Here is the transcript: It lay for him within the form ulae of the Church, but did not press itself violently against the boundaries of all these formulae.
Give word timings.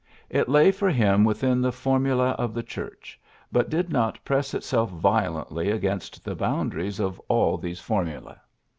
It 0.31 0.49
lay 0.49 0.71
for 0.71 0.89
him 0.89 1.23
within 1.23 1.61
the 1.61 1.71
form 1.71 2.05
ulae 2.07 2.31
of 2.37 2.55
the 2.55 2.63
Church, 2.63 3.21
but 3.51 3.69
did 3.69 3.91
not 3.91 4.17
press 4.25 4.55
itself 4.55 4.89
violently 4.89 5.69
against 5.69 6.23
the 6.25 6.33
boundaries 6.33 6.99
of 6.99 7.21
all 7.27 7.55
these 7.55 7.79
formulae. 7.79 8.39